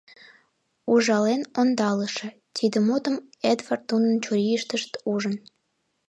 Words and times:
“Ужален 0.91 1.41
ондалыше”,— 1.59 2.29
тиде 2.55 2.77
мутым 2.87 3.15
Эдвард 3.51 3.83
нунын 3.89 4.15
чурийыштышт 4.23 4.91
ужын. 5.11 5.35